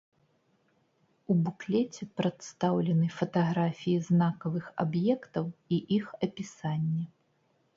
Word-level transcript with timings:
У 1.33 1.35
буклеце 1.47 2.07
прадстаўлены 2.21 3.07
фатаграфіі 3.17 4.01
знакавых 4.09 4.65
аб'ектаў 4.85 5.45
і 5.79 5.81
іх 5.99 6.05
апісанне. 6.31 7.05